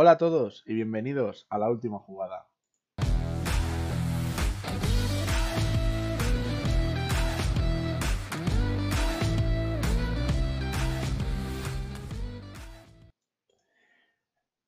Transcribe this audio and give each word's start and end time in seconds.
Hola 0.00 0.12
a 0.12 0.16
todos 0.16 0.62
y 0.64 0.74
bienvenidos 0.74 1.48
a 1.50 1.58
la 1.58 1.68
última 1.68 1.98
jugada. 1.98 2.46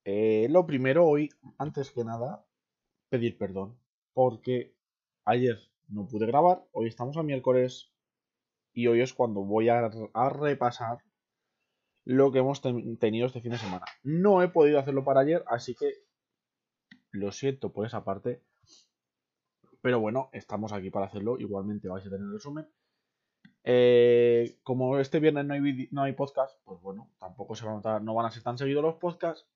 Eh, 0.05 0.49
lo 0.51 0.67
primero 0.67 1.07
hoy, 1.07 1.29
antes 1.59 1.93
que 1.93 2.03
nada, 2.03 2.45
pedir 3.09 3.39
perdón, 3.39 3.79
porque 4.13 4.75
ayer 5.25 5.61
no 5.87 6.09
pude 6.09 6.27
grabar, 6.27 6.65
hoy 6.73 6.89
estamos 6.89 7.17
a 7.17 7.23
miércoles 7.23 7.93
y 8.73 8.89
hoy 8.89 9.01
es 9.01 9.15
cuando 9.15 9.43
voy 9.45 9.69
a, 9.69 9.89
a 10.13 10.29
repasar 10.29 10.99
lo 12.05 12.33
que 12.33 12.39
hemos 12.39 12.61
tenido 12.61 13.27
este 13.27 13.41
fin 13.41 13.53
de 13.53 13.59
semana. 13.59 13.85
No 14.03 14.43
he 14.43 14.49
podido 14.49 14.79
hacerlo 14.79 15.05
para 15.05 15.21
ayer, 15.21 15.45
así 15.47 15.75
que 15.75 15.93
lo 17.11 17.33
siento 17.33 17.73
por 17.73 17.87
esa 17.87 18.05
parte. 18.05 18.43
Pero 19.83 20.01
bueno, 20.01 20.29
estamos 20.33 20.73
aquí 20.73 20.91
para 20.91 21.07
hacerlo. 21.07 21.39
Igualmente 21.39 21.89
vais 21.89 22.07
a 22.07 22.11
tener 22.11 22.27
el 22.27 22.33
resumen. 22.33 22.67
Eh, 23.63 24.59
como 24.63 24.99
este 24.99 25.21
viernes 25.21 25.45
no 25.45 25.55
hay, 25.55 25.89
no 25.91 26.03
hay 26.03 26.13
podcast, 26.15 26.59
pues 26.65 26.81
bueno, 26.81 27.11
tampoco 27.19 27.55
se 27.55 27.67
van 27.67 27.83
a 27.85 28.01
no 28.01 28.15
van 28.15 28.27
a 28.27 28.31
ser 28.31 28.43
tan 28.43 28.59
seguidos 28.59 28.83
los 28.83 28.97
podcasts. 28.97 29.47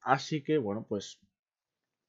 Así 0.00 0.42
que 0.42 0.58
bueno, 0.58 0.86
pues 0.88 1.20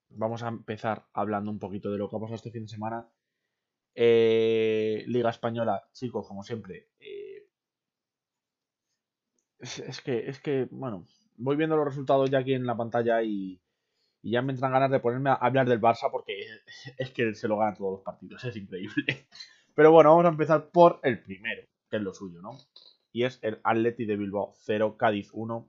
vamos 0.09 0.43
a 0.43 0.49
empezar 0.49 1.07
hablando 1.13 1.51
un 1.51 1.59
poquito 1.59 1.91
de 1.91 1.97
lo 1.97 2.09
que 2.09 2.15
ha 2.15 2.19
pasado 2.19 2.35
este 2.35 2.51
fin 2.51 2.63
de 2.63 2.69
semana. 2.69 3.09
Eh, 3.95 5.03
Liga 5.07 5.29
Española, 5.29 5.83
chicos, 5.91 6.27
como 6.27 6.43
siempre, 6.43 6.89
es, 9.61 10.01
que, 10.01 10.29
es 10.29 10.39
que, 10.39 10.67
bueno, 10.71 11.05
voy 11.37 11.55
viendo 11.55 11.75
los 11.75 11.85
resultados 11.85 12.29
ya 12.29 12.39
aquí 12.39 12.53
en 12.53 12.65
la 12.65 12.77
pantalla 12.77 13.21
y, 13.23 13.61
ya 14.23 14.41
me 14.43 14.53
entran 14.53 14.71
ganas 14.71 14.91
de 14.91 14.99
ponerme 14.99 15.31
a 15.31 15.33
hablar 15.33 15.67
del 15.67 15.81
Barça 15.81 16.11
porque 16.11 16.45
es 16.97 17.11
que 17.11 17.33
se 17.33 17.47
lo 17.47 17.57
gana 17.57 17.75
todos 17.75 17.93
los 17.93 18.01
partidos, 18.01 18.43
es 18.43 18.55
increíble. 18.55 19.27
Pero 19.73 19.91
bueno, 19.91 20.11
vamos 20.11 20.25
a 20.25 20.29
empezar 20.29 20.69
por 20.69 20.99
el 21.03 21.21
primero, 21.23 21.63
que 21.89 21.97
es 21.97 22.03
lo 22.03 22.13
suyo, 22.13 22.41
¿no? 22.41 22.57
Y 23.11 23.23
es 23.23 23.39
el 23.41 23.59
Atleti 23.63 24.05
de 24.05 24.17
Bilbao 24.17 24.53
0, 24.57 24.95
Cádiz 24.97 25.29
1. 25.33 25.67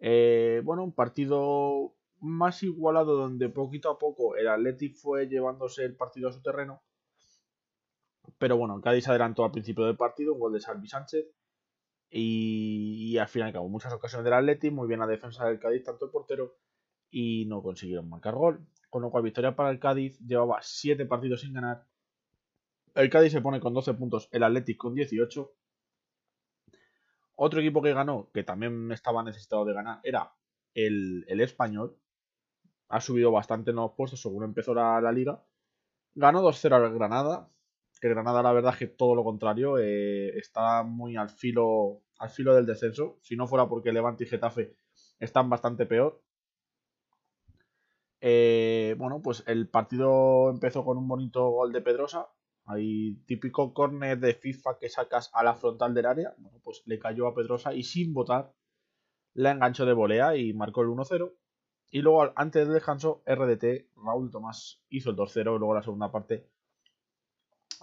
Eh, 0.00 0.62
bueno, 0.64 0.82
un 0.82 0.92
partido 0.92 1.94
más 2.18 2.62
igualado 2.62 3.16
donde 3.16 3.48
poquito 3.50 3.90
a 3.90 3.98
poco 3.98 4.36
el 4.36 4.48
Atleti 4.48 4.90
fue 4.90 5.26
llevándose 5.26 5.84
el 5.84 5.96
partido 5.96 6.28
a 6.28 6.32
su 6.32 6.42
terreno. 6.42 6.82
Pero 8.38 8.56
bueno, 8.56 8.80
Cádiz 8.80 9.06
adelantó 9.08 9.44
al 9.44 9.52
principio 9.52 9.84
del 9.84 9.96
partido, 9.96 10.34
un 10.34 10.40
gol 10.40 10.52
de 10.54 10.60
Salvi 10.60 10.88
Sánchez. 10.88 11.26
Y, 12.10 13.16
al 13.18 13.28
fin 13.28 13.42
y 13.42 13.44
al 13.44 13.52
cabo, 13.52 13.68
muchas 13.68 13.92
ocasiones 13.92 14.24
del 14.24 14.34
Atleti, 14.34 14.70
muy 14.70 14.88
bien 14.88 15.00
la 15.00 15.06
defensa 15.06 15.46
del 15.46 15.60
Cádiz, 15.60 15.84
tanto 15.84 16.06
el 16.06 16.10
portero, 16.10 16.56
y 17.10 17.46
no 17.46 17.62
consiguieron 17.62 18.08
marcar 18.08 18.34
gol. 18.34 18.66
Con 18.88 19.02
lo 19.02 19.10
cual, 19.10 19.22
victoria 19.22 19.54
para 19.54 19.70
el 19.70 19.78
Cádiz, 19.78 20.18
llevaba 20.18 20.58
7 20.60 21.06
partidos 21.06 21.42
sin 21.42 21.52
ganar. 21.52 21.86
El 22.94 23.08
Cádiz 23.10 23.32
se 23.32 23.40
pone 23.40 23.60
con 23.60 23.72
12 23.72 23.94
puntos, 23.94 24.28
el 24.32 24.42
Athletic 24.42 24.76
con 24.76 24.94
18. 24.94 25.52
Otro 27.36 27.60
equipo 27.60 27.80
que 27.80 27.94
ganó, 27.94 28.28
que 28.34 28.42
también 28.42 28.90
estaba 28.90 29.22
necesitado 29.22 29.64
de 29.64 29.74
ganar, 29.74 30.00
era 30.02 30.34
el, 30.74 31.24
Español. 31.40 31.96
Ha 32.88 33.00
subido 33.00 33.30
bastante 33.30 33.70
en 33.70 33.76
los 33.76 33.92
puestos 33.92 34.20
según 34.20 34.42
empezó 34.42 34.74
la, 34.74 35.00
la 35.00 35.12
liga. 35.12 35.44
Ganó 36.14 36.42
2-0 36.42 36.74
al 36.74 36.92
Granada, 36.92 37.48
que 38.00 38.08
Granada 38.08 38.42
la 38.42 38.52
verdad 38.52 38.72
es 38.72 38.78
que 38.78 38.86
todo 38.86 39.14
lo 39.14 39.22
contrario, 39.24 39.78
eh, 39.78 40.38
está 40.38 40.82
muy 40.82 41.16
al 41.16 41.28
filo, 41.28 42.02
al 42.18 42.30
filo 42.30 42.54
del 42.54 42.66
descenso. 42.66 43.18
Si 43.22 43.36
no 43.36 43.46
fuera 43.46 43.68
porque 43.68 43.92
Levante 43.92 44.24
y 44.24 44.26
Getafe 44.26 44.74
están 45.18 45.50
bastante 45.50 45.86
peor. 45.86 46.22
Eh, 48.22 48.94
bueno, 48.98 49.20
pues 49.22 49.44
el 49.46 49.68
partido 49.68 50.50
empezó 50.50 50.84
con 50.84 50.98
un 50.98 51.08
bonito 51.08 51.48
gol 51.50 51.72
de 51.72 51.82
Pedrosa. 51.82 52.28
Hay 52.64 53.16
típico 53.26 53.74
córner 53.74 54.18
de 54.18 54.34
FIFA 54.34 54.78
que 54.78 54.88
sacas 54.88 55.30
a 55.34 55.44
la 55.44 55.54
frontal 55.54 55.94
del 55.94 56.06
área. 56.06 56.34
Bueno, 56.38 56.58
pues 56.62 56.82
le 56.86 56.98
cayó 56.98 57.26
a 57.26 57.34
Pedrosa 57.34 57.74
y 57.74 57.82
sin 57.82 58.14
votar 58.14 58.54
la 59.34 59.52
enganchó 59.52 59.84
de 59.86 59.92
volea 59.92 60.36
y 60.36 60.52
marcó 60.54 60.82
el 60.82 60.88
1-0. 60.88 61.32
Y 61.90 62.02
luego, 62.02 62.32
antes 62.36 62.64
del 62.64 62.74
descanso, 62.74 63.22
RDT, 63.26 63.90
Raúl 63.96 64.30
Tomás 64.30 64.82
hizo 64.88 65.10
el 65.10 65.16
2-0. 65.16 65.58
Luego 65.58 65.74
la 65.74 65.82
segunda 65.82 66.10
parte 66.12 66.48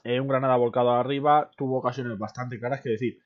eh, 0.04 0.20
un 0.20 0.28
Granada 0.28 0.56
volcado 0.56 0.92
arriba, 0.92 1.52
tuvo 1.58 1.78
ocasiones 1.78 2.18
bastante 2.18 2.60
claras 2.60 2.82
que 2.82 2.90
decir. 2.90 3.20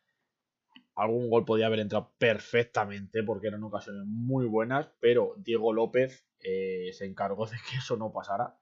Algún 0.96 1.30
gol 1.30 1.46
podía 1.46 1.68
haber 1.68 1.80
entrado 1.80 2.12
perfectamente 2.18 3.24
porque 3.24 3.48
eran 3.48 3.64
ocasiones 3.64 4.06
muy 4.06 4.46
buenas, 4.46 4.90
pero 5.00 5.36
Diego 5.38 5.74
López 5.74 6.26
eh, 6.40 6.92
se 6.94 7.06
encargó 7.06 7.46
de 7.46 7.58
que 7.70 7.78
eso 7.78 7.98
no 7.98 8.12
pasara. 8.12 8.58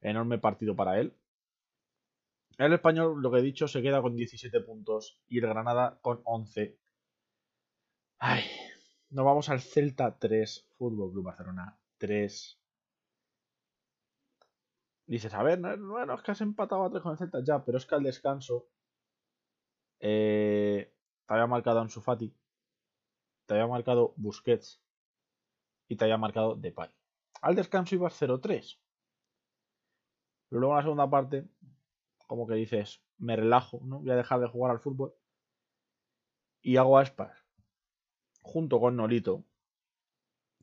Enorme 0.00 0.38
partido 0.38 0.76
para 0.76 1.00
él. 1.00 1.16
El 2.58 2.72
español, 2.72 3.20
lo 3.20 3.32
que 3.32 3.38
he 3.38 3.42
dicho, 3.42 3.66
se 3.66 3.82
queda 3.82 4.00
con 4.00 4.14
17 4.14 4.60
puntos 4.60 5.18
y 5.26 5.38
el 5.38 5.48
Granada 5.48 5.98
con 6.02 6.20
11. 6.24 6.78
Ay, 8.18 8.44
nos 9.10 9.24
vamos 9.24 9.48
al 9.48 9.60
Celta 9.60 10.18
3, 10.18 10.68
Fútbol 10.76 11.10
Club 11.10 11.24
Barcelona 11.24 11.78
3. 11.98 12.60
Dices, 15.06 15.34
a 15.34 15.42
ver, 15.42 15.60
bueno, 15.78 16.14
es 16.14 16.22
que 16.22 16.30
has 16.30 16.40
empatado 16.40 16.84
a 16.84 16.90
3 16.90 17.02
con 17.02 17.12
el 17.12 17.18
Celta 17.18 17.42
ya, 17.44 17.62
pero 17.62 17.76
es 17.76 17.84
que 17.84 17.94
al 17.94 18.02
descanso 18.02 18.66
eh, 20.00 20.94
te 21.26 21.34
había 21.34 21.46
marcado 21.46 21.80
Ansu 21.80 22.00
Fati, 22.00 22.34
te 23.46 23.54
había 23.54 23.66
marcado 23.66 24.14
Busquets 24.16 24.82
y 25.88 25.96
te 25.96 26.04
había 26.04 26.16
marcado 26.16 26.54
Depay. 26.54 26.90
Al 27.42 27.54
descanso 27.54 27.94
ibas 27.94 28.20
0-3. 28.20 28.78
Pero 30.48 30.60
luego 30.60 30.72
en 30.72 30.76
la 30.76 30.82
segunda 30.82 31.10
parte, 31.10 31.46
como 32.26 32.46
que 32.46 32.54
dices, 32.54 33.02
me 33.18 33.36
relajo, 33.36 33.80
¿no? 33.84 34.00
Voy 34.00 34.10
a 34.10 34.16
dejar 34.16 34.40
de 34.40 34.48
jugar 34.48 34.70
al 34.70 34.80
fútbol. 34.80 35.14
Y 36.62 36.78
hago 36.78 36.96
aspas. 36.96 37.36
Junto 38.40 38.80
con 38.80 38.96
Nolito. 38.96 39.44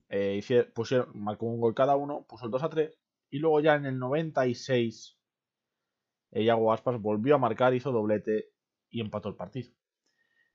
Eh, 0.09 0.43
pusieron, 0.73 1.11
marcó 1.13 1.45
un 1.45 1.61
gol 1.61 1.75
cada 1.75 1.95
uno, 1.95 2.23
puso 2.23 2.45
el 2.45 2.51
2 2.51 2.63
a 2.63 2.69
3 2.69 3.00
y 3.31 3.39
luego 3.39 3.61
ya 3.61 3.75
en 3.75 3.85
el 3.85 3.97
96, 3.97 5.17
Iago 6.31 6.73
Aspas 6.73 7.01
volvió 7.01 7.35
a 7.35 7.39
marcar, 7.39 7.73
hizo 7.73 7.91
doblete 7.91 8.51
y 8.89 8.99
empató 8.99 9.29
el 9.29 9.35
partido. 9.35 9.71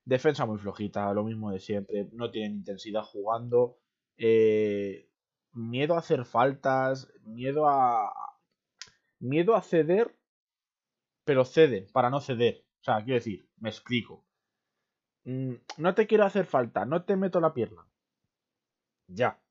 Defensa 0.05 0.45
muy 0.45 0.59
flojita, 0.59 1.11
lo 1.13 1.23
mismo 1.23 1.51
de 1.51 1.59
siempre. 1.59 2.07
No 2.13 2.29
tienen 2.29 2.57
intensidad 2.57 3.01
jugando. 3.01 3.79
Eh, 4.15 5.09
miedo 5.51 5.95
a 5.95 5.99
hacer 5.99 6.23
faltas. 6.23 7.11
Miedo 7.23 7.67
a. 7.67 8.13
Miedo 9.19 9.55
a 9.55 9.61
ceder. 9.61 10.15
Pero 11.25 11.45
cede 11.45 11.87
para 11.91 12.09
no 12.09 12.21
ceder. 12.21 12.63
O 12.79 12.83
sea, 12.83 13.03
quiero 13.03 13.15
decir, 13.15 13.49
me 13.57 13.69
explico. 13.69 14.23
Mm, 15.25 15.55
no 15.77 15.95
te 15.95 16.07
quiero 16.07 16.23
hacer 16.25 16.45
falta, 16.45 16.85
no 16.85 17.03
te 17.03 17.17
meto 17.17 17.41
la 17.41 17.53
pierna. 17.53 17.85
Ya 19.07 19.41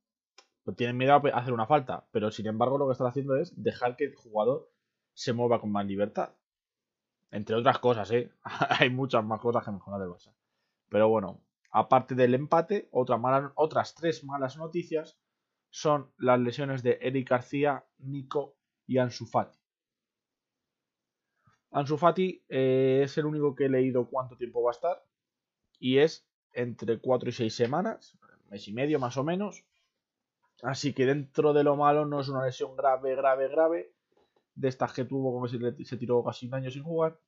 tienen 0.75 0.97
miedo 0.97 1.13
a 1.13 1.39
hacer 1.39 1.53
una 1.53 1.67
falta, 1.67 2.07
pero 2.11 2.31
sin 2.31 2.47
embargo 2.47 2.79
lo 2.79 2.87
que 2.87 2.93
están 2.93 3.07
haciendo 3.07 3.37
es 3.37 3.53
dejar 3.63 3.97
que 3.97 4.05
el 4.05 4.15
jugador 4.15 4.71
se 5.15 5.33
mueva 5.33 5.61
con 5.61 5.71
más 5.71 5.87
libertad. 5.87 6.35
Entre 7.31 7.57
otras 7.57 7.79
cosas, 7.79 8.11
¿eh? 8.11 8.33
Hay 8.81 8.91
muchas 8.91 9.25
más 9.25 9.41
cosas 9.41 9.65
que 9.65 9.71
mejorar 9.71 10.01
del 10.01 10.11
Barça. 10.11 10.33
Pero 10.89 11.09
bueno, 11.09 11.41
aparte 11.71 12.15
del 12.15 12.35
empate, 12.35 12.89
otras 12.91 13.95
tres 13.95 14.25
malas 14.25 14.57
noticias 14.57 15.19
son 15.71 16.11
las 16.19 16.41
lesiones 16.41 16.83
de 16.83 16.99
Eric 17.01 17.29
García, 17.29 17.85
Nico 17.99 18.57
y 18.87 18.99
Ansu 18.99 19.27
Fati. 19.27 19.59
Ansu 21.71 21.99
Fati 21.99 22.45
eh, 22.49 23.03
es 23.05 23.19
el 23.19 23.27
único 23.27 23.55
que 23.55 23.67
he 23.67 23.69
leído 23.69 24.09
cuánto 24.09 24.37
tiempo 24.37 24.63
va 24.63 24.71
a 24.71 24.73
estar 24.73 25.05
y 25.79 25.99
es 25.99 26.27
entre 26.53 26.99
4 26.99 27.29
y 27.29 27.33
6 27.33 27.55
semanas, 27.55 28.19
mes 28.49 28.67
y 28.69 28.73
medio 28.73 28.99
más 28.99 29.17
o 29.17 29.25
menos, 29.25 29.65
Así 30.63 30.95
que 30.95 31.07
dentro 31.07 31.53
de 31.53 31.65
lo 31.65 31.77
malo 31.77 32.07
no 32.07 32.21
es 32.21 32.29
una 32.29 32.45
lesión 32.45 32.77
grave, 32.77 33.15
grave, 33.15 33.49
grave. 33.49 33.93
De 34.55 34.69
estas 34.69 34.93
que 34.93 35.05
tuvo 35.05 35.33
como 35.33 35.49
si 35.49 35.59
se 35.85 35.97
tiró 35.97 36.25
casi 36.25 36.47
un 36.47 36.55
año 36.55 36.71
sin 36.71 36.83
jugar. 36.83 37.19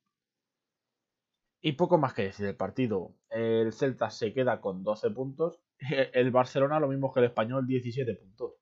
Y 1.61 1.73
poco 1.73 1.97
más 1.97 2.13
que 2.13 2.23
decir 2.23 2.45
del 2.45 2.55
partido. 2.55 3.13
El 3.29 3.73
Celta 3.73 4.09
se 4.09 4.33
queda 4.33 4.61
con 4.61 4.83
12 4.83 5.11
puntos. 5.11 5.61
El 6.13 6.31
Barcelona 6.31 6.79
lo 6.79 6.87
mismo 6.87 7.13
que 7.13 7.19
el 7.19 7.27
Español, 7.27 7.67
17 7.67 8.15
puntos. 8.15 8.53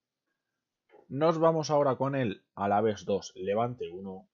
Nos 1.10 1.40
vamos 1.40 1.70
ahora 1.70 1.96
con 1.96 2.16
el 2.16 2.44
Alaves 2.54 3.06
2, 3.06 3.34
Levante 3.38 3.90
1. 3.90 4.28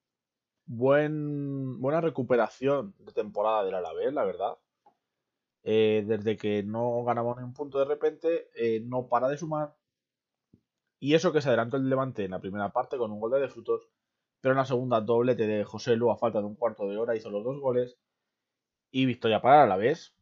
Buen, 0.66 1.80
buena 1.80 2.02
recuperación 2.02 2.96
de 2.98 3.12
temporada 3.14 3.64
del 3.64 3.76
Alavés, 3.76 4.12
la 4.12 4.24
verdad. 4.24 4.58
Eh, 5.64 6.04
desde 6.08 6.36
que 6.36 6.64
no 6.64 7.04
ganamos 7.04 7.38
ni 7.38 7.44
un 7.44 7.54
punto 7.54 7.78
de 7.78 7.86
repente, 7.86 8.50
eh, 8.56 8.82
no 8.84 9.08
para 9.08 9.30
de 9.30 9.38
sumar 9.38 9.76
y 11.04 11.16
eso 11.16 11.34
que 11.34 11.42
se 11.42 11.50
adelantó 11.50 11.76
el 11.76 11.90
Levante 11.90 12.24
en 12.24 12.32
la 12.32 12.40
primera 12.40 12.72
parte 12.72 12.98
con 12.98 13.12
un 13.12 13.20
gol 13.20 13.32
de 13.32 13.50
frutos, 13.50 13.90
pero 14.40 14.54
en 14.54 14.58
la 14.58 14.64
segunda 14.64 15.02
doblete 15.02 15.46
de 15.46 15.66
José 15.66 15.98
Lu 15.98 16.10
a 16.10 16.16
falta 16.16 16.40
de 16.40 16.46
un 16.46 16.56
cuarto 16.56 16.88
de 16.88 16.96
hora 16.96 17.14
hizo 17.14 17.30
los 17.30 17.44
dos 17.44 17.60
goles 17.60 18.00
y 18.90 19.06
victoria 19.06 19.42
para 19.42 19.68
la 19.68 19.76
vez. 19.76 20.16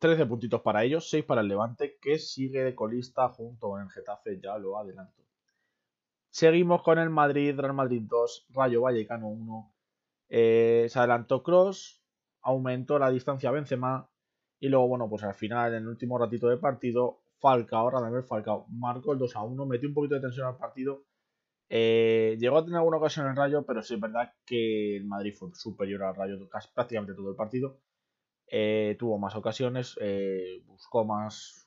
13 0.00 0.26
puntitos 0.26 0.60
para 0.60 0.82
ellos, 0.82 1.08
6 1.08 1.24
para 1.24 1.40
el 1.40 1.46
Levante, 1.46 1.98
que 2.02 2.18
sigue 2.18 2.64
de 2.64 2.74
colista 2.74 3.28
junto 3.28 3.68
con 3.68 3.80
el 3.80 3.90
Getafe, 3.90 4.40
ya 4.40 4.58
lo 4.58 4.76
adelanto. 4.76 5.22
Seguimos 6.30 6.82
con 6.82 6.98
el 6.98 7.10
Madrid, 7.10 7.56
Real 7.56 7.74
Madrid 7.74 8.02
2, 8.08 8.46
Rayo 8.50 8.80
Vallecano 8.80 9.28
1. 9.28 9.72
Eh, 10.30 10.86
se 10.88 10.98
adelantó 10.98 11.44
Cross, 11.44 12.02
aumentó 12.42 12.98
la 12.98 13.12
distancia 13.12 13.52
Benzema. 13.52 14.10
Y 14.58 14.68
luego, 14.68 14.88
bueno, 14.88 15.08
pues 15.08 15.22
al 15.22 15.34
final, 15.34 15.74
en 15.74 15.82
el 15.84 15.88
último 15.88 16.18
ratito 16.18 16.48
de 16.48 16.56
partido, 16.56 17.23
Falcao, 17.44 17.90
Radamel 17.90 18.24
Falcao, 18.24 18.66
marcó 18.70 19.12
el 19.12 19.18
2 19.18 19.36
a 19.36 19.42
1, 19.42 19.66
metió 19.66 19.88
un 19.88 19.94
poquito 19.94 20.14
de 20.14 20.22
tensión 20.22 20.46
al 20.46 20.56
partido. 20.56 21.04
Eh, 21.68 22.36
llegó 22.40 22.58
a 22.58 22.64
tener 22.64 22.78
alguna 22.78 22.96
ocasión 22.96 23.26
el 23.26 23.36
Rayo, 23.36 23.66
pero 23.66 23.82
sí 23.82 23.94
es 23.94 24.00
verdad 24.00 24.32
que 24.46 24.96
el 24.96 25.04
Madrid 25.04 25.34
fue 25.38 25.50
superior 25.54 26.02
al 26.04 26.14
Rayo 26.14 26.48
casi, 26.48 26.68
prácticamente 26.72 27.14
todo 27.14 27.30
el 27.30 27.36
partido. 27.36 27.80
Eh, 28.46 28.96
tuvo 28.98 29.18
más 29.18 29.36
ocasiones, 29.36 29.98
buscó 30.66 31.04
más 31.04 31.64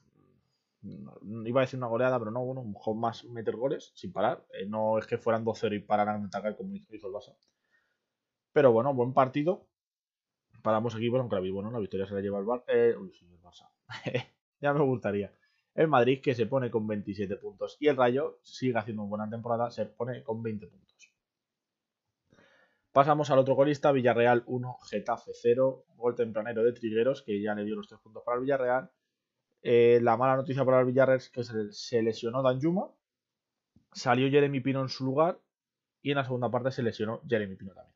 iba 1.45 1.61
a 1.61 1.65
decir 1.65 1.77
una 1.77 1.87
goleada, 1.87 2.19
pero 2.19 2.31
no, 2.31 2.43
bueno, 2.43 2.63
mejor 2.63 2.95
más 2.95 3.25
meter 3.25 3.55
goles 3.55 3.91
sin 3.95 4.11
parar. 4.11 4.45
Eh, 4.53 4.65
no 4.67 4.97
es 4.97 5.07
que 5.07 5.17
fueran 5.17 5.45
2-0 5.45 5.75
y 5.75 5.79
pararan 5.79 6.21
de 6.21 6.27
atacar 6.27 6.55
como 6.55 6.75
hizo 6.75 7.07
el 7.07 7.13
Barça. 7.13 7.35
Pero 8.53 8.71
bueno, 8.71 8.93
buen 8.93 9.13
partido. 9.13 9.67
Paramos 10.63 10.95
aquí, 10.95 11.09
bueno, 11.09 11.27
aunque 11.29 11.51
bueno, 11.51 11.71
la 11.71 11.79
victoria 11.79 12.07
se 12.07 12.15
la 12.15 12.21
lleva 12.21 12.39
el, 12.39 12.45
Bar 12.45 12.63
eh, 12.67 12.95
el 12.95 13.41
Barça. 13.41 13.69
ya 14.61 14.73
me 14.73 14.83
gustaría. 14.83 15.31
El 15.77 15.87
Madrid 15.87 16.21
que 16.23 16.33
se 16.33 16.47
pone 16.47 16.71
con 16.71 16.87
27 16.87 17.35
puntos 17.35 17.77
y 17.79 17.87
el 17.87 17.95
Rayo 17.95 18.39
sigue 18.41 18.79
haciendo 18.79 19.03
una 19.03 19.09
buena 19.09 19.29
temporada, 19.29 19.69
se 19.69 19.85
pone 19.85 20.23
con 20.23 20.41
20 20.41 20.65
puntos. 20.65 21.13
Pasamos 22.91 23.29
al 23.29 23.37
otro 23.37 23.53
golista, 23.53 23.91
Villarreal 23.91 24.43
1, 24.47 24.77
Getafe 24.89 25.33
0, 25.35 25.85
gol 25.95 26.15
tempranero 26.15 26.63
de 26.63 26.73
Trigueros, 26.73 27.21
que 27.21 27.39
ya 27.39 27.53
le 27.53 27.63
dio 27.63 27.75
los 27.75 27.87
3 27.87 28.01
puntos 28.01 28.23
para 28.25 28.37
el 28.37 28.41
Villarreal. 28.41 28.89
Eh, 29.61 29.99
la 30.01 30.17
mala 30.17 30.35
noticia 30.35 30.65
para 30.65 30.79
el 30.79 30.87
Villarreal 30.87 31.17
es 31.19 31.29
que 31.29 31.43
se, 31.43 32.01
lesionó 32.01 32.41
Danjuma, 32.41 32.89
salió 33.93 34.31
Jeremy 34.31 34.61
Pino 34.61 34.81
en 34.81 34.89
su 34.89 35.05
lugar 35.05 35.39
y 36.01 36.09
en 36.09 36.17
la 36.17 36.23
segunda 36.23 36.49
parte 36.49 36.71
se 36.71 36.81
lesionó 36.81 37.21
Jeremy 37.29 37.55
Pino 37.55 37.75
también. 37.75 37.95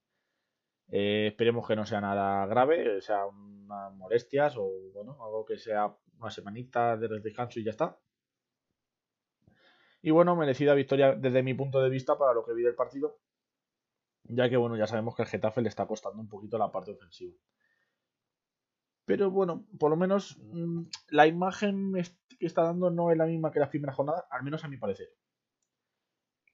Eh, 0.91 1.29
esperemos 1.29 1.67
que 1.67 1.75
no 1.75 1.87
sea 1.87 1.99
nada 1.99 2.45
grave, 2.45 3.01
sea 3.01 3.25
unas 3.25 3.91
molestias 3.95 4.55
o 4.55 4.69
bueno, 4.93 5.17
algo 5.19 5.45
que 5.45 5.57
sea 5.57 5.97
una 6.21 6.31
semanita 6.31 6.97
de 6.97 7.19
descanso 7.19 7.59
y 7.59 7.63
ya 7.63 7.71
está. 7.71 7.97
Y 10.01 10.11
bueno, 10.11 10.35
merecida 10.35 10.73
victoria 10.73 11.13
desde 11.13 11.43
mi 11.43 11.53
punto 11.53 11.81
de 11.81 11.89
vista 11.89 12.17
para 12.17 12.33
lo 12.33 12.43
que 12.43 12.53
vi 12.53 12.63
del 12.63 12.75
partido, 12.75 13.19
ya 14.23 14.49
que 14.49 14.57
bueno, 14.57 14.75
ya 14.75 14.87
sabemos 14.87 15.15
que 15.15 15.23
el 15.23 15.27
Getafe 15.27 15.61
le 15.61 15.69
está 15.69 15.85
costando 15.85 16.19
un 16.19 16.27
poquito 16.27 16.57
la 16.57 16.71
parte 16.71 16.91
ofensiva. 16.91 17.35
Pero 19.05 19.29
bueno, 19.29 19.65
por 19.79 19.89
lo 19.89 19.97
menos 19.97 20.37
mm, 20.39 20.83
la 21.09 21.27
imagen 21.27 21.93
que 22.39 22.45
está 22.45 22.63
dando 22.63 22.89
no 22.89 23.11
es 23.11 23.17
la 23.17 23.25
misma 23.25 23.51
que 23.51 23.59
las 23.59 23.69
primeras 23.69 23.95
jornadas, 23.95 24.25
al 24.29 24.43
menos 24.43 24.63
a 24.63 24.67
mi 24.67 24.77
parecer. 24.77 25.09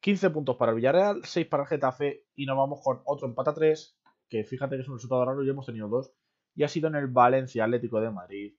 15 0.01 0.29
puntos 0.29 0.55
para 0.57 0.71
el 0.71 0.77
Villarreal, 0.77 1.23
6 1.23 1.47
para 1.47 1.63
el 1.63 1.69
Getafe 1.69 2.25
y 2.35 2.45
nos 2.45 2.57
vamos 2.57 2.81
con 2.83 3.01
otro 3.05 3.27
empate 3.27 3.49
a 3.49 3.53
3, 3.53 3.99
que 4.29 4.43
fíjate 4.43 4.75
que 4.75 4.81
es 4.81 4.87
un 4.87 4.95
resultado 4.95 5.25
raro, 5.25 5.43
ya 5.43 5.51
hemos 5.51 5.65
tenido 5.65 5.87
dos, 5.87 6.13
y 6.55 6.63
ha 6.63 6.67
sido 6.67 6.87
en 6.87 6.95
el 6.95 7.07
Valencia 7.07 7.63
Atlético 7.63 7.99
de 8.01 8.11
Madrid. 8.11 8.55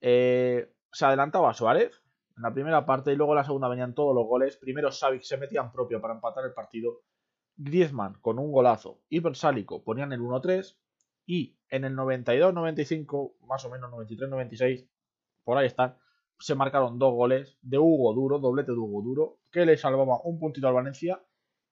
Eh, 0.00 0.72
se 0.92 1.04
adelantaba 1.04 1.54
Suárez 1.54 2.02
en 2.36 2.42
la 2.42 2.52
primera 2.52 2.86
parte 2.86 3.12
y 3.12 3.16
luego 3.16 3.32
en 3.32 3.36
la 3.36 3.44
segunda 3.44 3.68
venían 3.68 3.94
todos 3.94 4.14
los 4.14 4.26
goles. 4.26 4.56
Primero 4.56 4.90
Savic 4.90 5.22
se 5.22 5.36
metía 5.36 5.60
en 5.60 5.72
propio 5.72 6.00
para 6.00 6.14
empatar 6.14 6.44
el 6.44 6.52
partido. 6.52 7.02
Griezmann 7.56 8.14
con 8.20 8.38
un 8.38 8.50
golazo 8.50 9.02
y 9.08 9.20
Bersálico 9.20 9.84
ponían 9.84 10.12
el 10.12 10.20
1-3 10.20 10.76
y 11.26 11.58
en 11.68 11.84
el 11.84 11.94
92-95, 11.94 13.34
más 13.46 13.64
o 13.64 13.70
menos 13.70 13.90
93-96, 13.92 14.88
por 15.44 15.58
ahí 15.58 15.66
están, 15.66 15.96
se 16.38 16.54
marcaron 16.54 16.98
dos 16.98 17.12
goles 17.12 17.58
de 17.60 17.78
Hugo 17.78 18.14
Duro, 18.14 18.38
doblete 18.38 18.72
de 18.72 18.78
Hugo 18.78 19.02
Duro, 19.02 19.38
que 19.52 19.66
le 19.66 19.76
salvaba 19.76 20.20
un 20.24 20.38
puntito 20.38 20.66
al 20.66 20.74
Valencia 20.74 21.22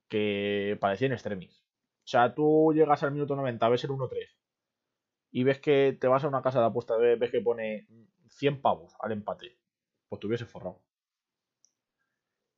que 0.09 0.77
parecía 0.81 1.07
en 1.07 1.15
extremis. 1.15 1.65
O 2.05 2.11
sea, 2.11 2.35
tú 2.35 2.73
llegas 2.75 3.03
al 3.03 3.13
minuto 3.13 3.35
90, 3.35 3.69
ves 3.69 3.85
el 3.85 3.91
1-3 3.91 4.39
y 5.31 5.45
ves 5.45 5.59
que 5.61 5.97
te 5.99 6.07
vas 6.07 6.25
a 6.25 6.29
una 6.29 6.43
casa 6.43 6.61
de 6.61 6.67
apuesta, 6.67 6.97
ves 6.97 7.31
que 7.31 7.41
pone 7.41 7.89
100 8.29 8.61
pavos 8.61 8.95
al 9.01 9.13
empate, 9.13 9.59
pues 10.09 10.21
te 10.21 10.27
hubiese 10.27 10.47
forrado. 10.47 10.81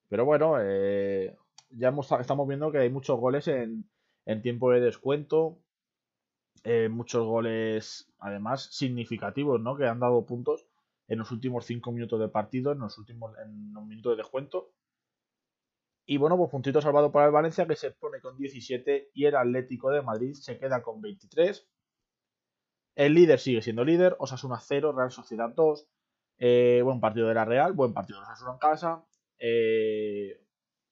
Pero 0.09 0.25
bueno, 0.25 0.57
eh, 0.61 1.37
ya 1.71 1.95
estamos 2.21 2.49
viendo 2.49 2.73
que 2.73 2.79
hay 2.79 2.91
muchos 2.91 3.19
goles 3.19 3.49
en, 3.49 3.89
tiempo 4.43 4.71
de 4.71 4.81
descuento. 4.81 5.59
Eh, 6.65 6.89
muchos 6.89 7.27
goles, 7.27 8.13
además, 8.19 8.69
significativos, 8.73 9.61
¿no? 9.61 9.77
Que 9.77 9.87
han 9.87 10.01
dado 10.01 10.27
puntos 10.27 10.67
en 11.09 11.19
los 11.19 11.31
últimos 11.31 11.65
5 11.65 11.93
minutos 11.93 12.21
de 12.21 12.29
partido, 12.29 12.73
en 12.73 12.81
los 12.81 12.99
últimos 12.99 13.37
en 13.39 13.73
los 13.73 13.85
minutos 13.87 14.13
de 14.13 14.17
descuento. 14.17 14.73
Y 16.07 16.17
bueno, 16.17 16.37
pues 16.37 16.51
puntito 16.51 16.81
salvado 16.81 17.13
para 17.13 17.27
el 17.27 17.33
Valencia 17.33 17.67
que 17.67 17.77
se 17.77 17.93
pone 17.93 18.21
con 18.21 18.37
17 18.37 19.11
y 19.15 19.27
el 19.27 19.37
Atlético 19.37 19.91
de 19.91 20.03
Madrid 20.03 20.35
se 20.35 20.59
queda 20.59 20.83
con 20.83 21.01
23. 21.01 21.69
El 22.95 23.15
líder 23.15 23.39
sigue 23.39 23.63
siendo 23.63 23.85
líder, 23.85 24.17
Osasuna 24.19 24.59
0, 24.61 24.93
Real 24.93 25.11
Sociedad 25.11 25.51
2. 25.55 25.87
Eh, 26.39 26.81
buen 26.85 27.01
partido 27.01 27.29
de 27.29 27.35
la 27.35 27.45
Real, 27.45 27.73
buen 27.73 27.93
partido 27.93 28.19
de 28.19 28.25
Osasuna 28.25 28.53
en 28.53 28.59
casa. 28.59 29.05
Eh, 29.39 30.41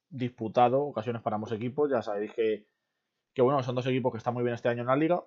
disputado, 0.09 0.83
ocasiones 0.83 1.23
para 1.23 1.37
ambos 1.37 1.53
equipos. 1.53 1.91
Ya 1.91 2.03
sabéis 2.03 2.33
que, 2.33 2.67
que 3.35 3.43
bueno, 3.43 3.62
son 3.62 3.75
dos 3.75 3.87
equipos 3.87 4.12
que 4.12 4.19
están 4.19 4.35
muy 4.35 4.43
bien 4.43 4.55
este 4.55 4.69
año 4.69 4.83
en 4.83 4.89
la 4.89 4.97
liga. 4.97 5.25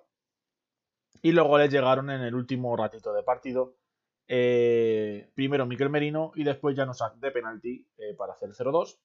Y 1.20 1.32
los 1.32 1.46
goles 1.46 1.70
llegaron 1.70 2.10
en 2.10 2.22
el 2.22 2.34
último 2.34 2.76
ratito 2.76 3.12
de 3.12 3.22
partido. 3.22 3.76
Eh, 4.26 5.30
primero 5.34 5.66
Miquel 5.66 5.90
Merino 5.90 6.32
y 6.34 6.44
después 6.44 6.76
ya 6.76 6.86
nos 6.86 7.02
de 7.16 7.30
penalti 7.30 7.86
para 8.16 8.32
hacer 8.32 8.48
el 8.48 8.54
0-2. 8.54 8.98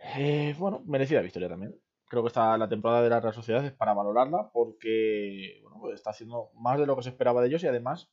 Eh, 0.00 0.54
bueno, 0.58 0.82
merecida 0.86 1.20
victoria 1.20 1.48
también. 1.48 1.74
Creo 2.08 2.22
que 2.22 2.28
esta, 2.28 2.56
la 2.56 2.68
temporada 2.68 3.02
de 3.02 3.10
la 3.10 3.20
Real 3.20 3.34
Sociedad 3.34 3.64
es 3.64 3.72
para 3.72 3.94
valorarla 3.94 4.50
porque 4.52 5.60
bueno, 5.62 5.78
pues 5.80 5.94
está 5.94 6.10
haciendo 6.10 6.50
más 6.54 6.78
de 6.78 6.86
lo 6.86 6.96
que 6.96 7.02
se 7.02 7.10
esperaba 7.10 7.40
de 7.40 7.48
ellos 7.48 7.62
y 7.62 7.66
además 7.66 8.10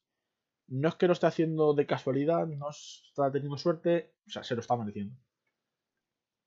no 0.67 0.89
es 0.89 0.95
que 0.95 1.07
lo 1.07 1.13
esté 1.13 1.27
haciendo 1.27 1.73
de 1.73 1.85
casualidad, 1.85 2.47
no 2.47 2.69
está 2.69 3.31
teniendo 3.31 3.57
suerte, 3.57 4.13
o 4.27 4.31
sea, 4.31 4.43
se 4.43 4.55
lo 4.55 4.61
está 4.61 4.75
mereciendo. 4.75 5.15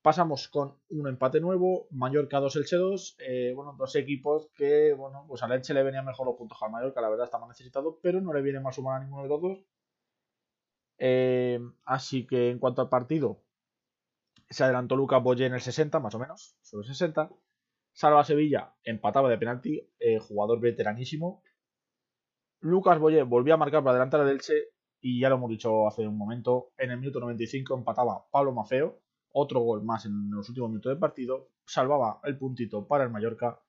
Pasamos 0.01 0.47
con 0.47 0.77
un 0.89 1.07
empate 1.07 1.41
nuevo, 1.41 1.87
Mallorca 1.91 2.39
2, 2.39 2.55
Elche 2.55 2.77
2. 2.77 3.17
Eh, 3.19 3.53
bueno, 3.53 3.75
dos 3.77 3.95
equipos 3.95 4.49
que, 4.55 4.93
bueno, 4.93 5.25
pues 5.27 5.43
al 5.43 5.51
Elche 5.51 5.73
le 5.73 5.83
venían 5.83 6.05
mejor 6.05 6.25
los 6.25 6.35
puntos 6.37 6.57
al 6.61 6.71
Mallorca, 6.71 7.01
la 7.01 7.09
verdad 7.09 7.25
está 7.25 7.37
más 7.37 7.49
necesitado, 7.49 7.99
pero 8.01 8.21
no 8.21 8.33
le 8.33 8.41
viene 8.41 8.61
más 8.61 8.75
sumar 8.75 9.01
a 9.01 9.03
ninguno 9.03 9.23
de 9.23 9.29
los 9.29 9.41
dos. 9.41 9.59
Eh, 10.97 11.59
así 11.85 12.25
que 12.27 12.49
en 12.49 12.59
cuanto 12.59 12.81
al 12.81 12.89
partido, 12.89 13.41
se 14.49 14.63
adelantó 14.63 14.95
Lucas 14.95 15.21
Boye 15.21 15.45
en 15.45 15.53
el 15.53 15.61
60, 15.61 15.99
más 15.99 16.15
o 16.15 16.19
menos, 16.19 16.57
sobre 16.61 16.87
60. 16.87 17.29
Salva 17.93 18.23
Sevilla, 18.23 18.75
empataba 18.83 19.29
de 19.29 19.37
penalti, 19.37 19.81
eh, 19.99 20.19
jugador 20.19 20.59
veteranísimo. 20.59 21.43
Lucas 22.61 22.99
Boye 22.99 23.23
volvió 23.23 23.53
a 23.53 23.57
marcar 23.57 23.83
para 23.83 23.91
adelantar 23.91 24.21
al 24.21 24.29
Elche 24.29 24.53
y 25.01 25.19
ya 25.19 25.29
lo 25.29 25.35
hemos 25.35 25.49
dicho 25.49 25.87
hace 25.87 26.07
un 26.07 26.17
momento, 26.17 26.71
en 26.77 26.91
el 26.91 26.99
minuto 26.99 27.19
95 27.19 27.75
empataba 27.75 28.25
Pablo 28.31 28.51
Mafeo 28.51 29.01
otro 29.31 29.61
gol 29.61 29.83
más 29.83 30.05
en 30.05 30.29
los 30.31 30.49
últimos 30.49 30.69
minutos 30.69 30.91
del 30.91 30.99
partido, 30.99 31.49
salvaba 31.65 32.19
el 32.23 32.37
puntito 32.37 32.87
para 32.87 33.03
el 33.03 33.09
Mallorca, 33.09 33.61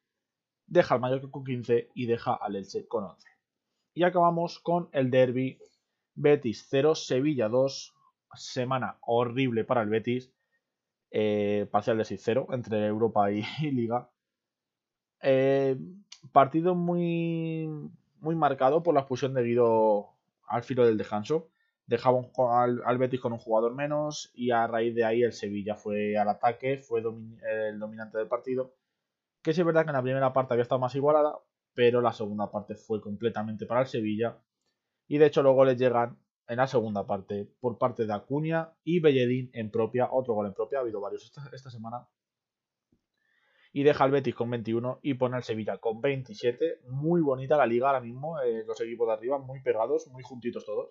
deja 0.67 0.95
al 0.95 1.01
Mallorca 1.01 1.31
con 1.31 1.45
15 1.45 1.91
y 1.95 2.07
deja 2.07 2.35
al 2.35 2.57
Elche 2.57 2.87
con 2.87 3.05
11. 3.05 3.29
Y 3.95 4.05
acabamos 4.05 4.59
con 4.61 4.89
el 4.93 5.11
derby 5.11 5.59
Betis 6.15 6.67
0, 6.71 6.95
Sevilla 6.95 7.49
2, 7.49 7.95
semana 8.35 8.99
horrible 9.03 9.65
para 9.65 9.83
el 9.83 9.89
Betis, 9.89 10.33
eh, 11.11 11.67
parcial 11.71 11.99
de 11.99 12.05
6-0 12.05 12.55
entre 12.55 12.87
Europa 12.87 13.31
y, 13.31 13.43
Liga. 13.71 14.11
Eh, 15.23 15.77
partido 16.33 16.75
muy, 16.75 17.69
muy 18.21 18.35
marcado 18.35 18.83
por 18.83 18.95
la 18.95 19.01
expulsión 19.01 19.35
de 19.35 19.43
Guido 19.43 20.11
al 20.47 20.63
filo 20.63 20.87
del 20.87 20.99
descanso 20.99 21.51
dejaba 21.91 22.23
al, 22.65 22.99
Betis 22.99 23.21
con 23.21 23.33
un 23.33 23.41
jugador 23.41 23.75
menos 23.75 24.31
y 24.33 24.53
a 24.53 24.69
raíz 24.69 24.95
de 24.95 25.05
ahí 25.05 25.25
el 25.25 25.33
Sevilla 25.33 25.75
fue 25.75 26.17
al 26.17 26.29
ataque, 26.29 26.79
fue 26.79 27.01
el 27.01 27.81
dominante 27.81 28.17
del 28.17 28.29
partido. 28.29 28.77
Que 29.43 29.53
sí 29.53 29.61
es 29.61 29.67
verdad 29.67 29.83
que 29.83 29.91
en 29.91 29.97
la 29.97 30.03
primera 30.03 30.33
parte 30.33 30.55
había 30.55 30.63
estado 30.63 30.81
más 30.81 30.95
igualada, 30.95 31.41
pero 31.75 32.01
la 32.01 32.13
segunda 32.13 32.49
parte 32.49 32.77
fue 32.77 33.01
completamente 33.01 33.67
para 33.67 33.81
el 33.81 33.89
Sevilla. 33.89 34.39
Y 35.09 35.19
de 35.19 35.27
hecho 35.27 35.43
los 35.43 35.53
goles 35.53 35.79
llegan 35.79 36.17
en 36.49 36.57
la 36.57 36.67
segunda 36.67 37.07
parte 37.07 37.49
por 37.61 37.79
parte 37.79 38.07
de 38.07 38.13
Acuña 38.13 38.73
y 38.83 39.01
Belledín 39.01 39.51
en 39.53 39.71
propia, 39.71 40.09
otro 40.11 40.35
gol 40.35 40.47
en 40.47 40.55
propia, 40.55 40.79
ha 40.79 40.83
habido 40.83 41.01
varios 41.01 41.33
esta, 41.53 41.71
semana. 41.71 42.09
Y 43.73 43.85
deja 43.85 44.03
al 44.03 44.11
Betis 44.11 44.35
con 44.35 44.51
21 44.51 44.99
y 45.03 45.15
pone 45.15 45.37
al 45.37 45.45
Sevilla 45.45 45.79
con 45.79 46.01
27. 46.01 46.81
Muy 46.89 47.21
bonita 47.21 47.57
la 47.57 47.67
liga 47.67 47.87
ahora 47.87 48.01
mismo, 48.01 48.41
eh, 48.41 48.65
los 48.67 48.81
equipos 48.81 49.07
de 49.07 49.15
arriba 49.15 49.39
muy 49.39 49.63
pegados, 49.63 50.09
muy 50.09 50.25
juntitos 50.25 50.65
todos. 50.65 50.91